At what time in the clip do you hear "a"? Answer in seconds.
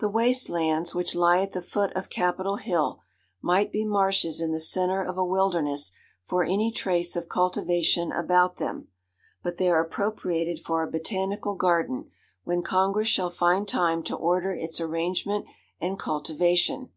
5.16-5.24, 10.82-10.90